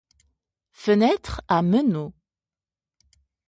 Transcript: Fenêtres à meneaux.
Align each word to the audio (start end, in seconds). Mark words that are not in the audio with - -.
Fenêtres 0.73 1.41
à 1.47 1.61
meneaux. 1.61 2.11